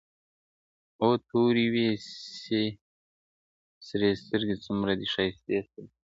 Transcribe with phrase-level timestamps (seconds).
[1.07, 1.89] o تورې وي
[2.41, 2.63] سي
[3.87, 5.91] سرې سترگي، څومره دې ښايستې سترگي.